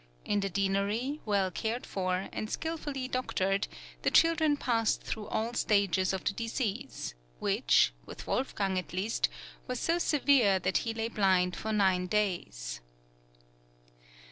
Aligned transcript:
In 0.25 0.39
the 0.39 0.49
deanery, 0.49 1.21
well 1.27 1.51
cared 1.51 1.85
for, 1.85 2.27
and 2.33 2.49
skilfully 2.49 3.07
doctored, 3.07 3.67
the 4.01 4.09
children 4.09 4.57
passed 4.57 5.03
through 5.03 5.27
all 5.27 5.53
stages 5.53 6.11
of 6.11 6.23
the 6.23 6.33
disease, 6.33 7.13
which, 7.37 7.93
with 8.07 8.25
Wolfgang 8.25 8.79
at 8.79 8.93
least, 8.93 9.29
was 9.67 9.79
so 9.79 9.99
severe, 9.99 10.57
that 10.57 10.77
he 10.77 10.93
lay 10.95 11.07
blind 11.09 11.55
for 11.55 11.71
nine 11.71 12.07
days. 12.07 12.81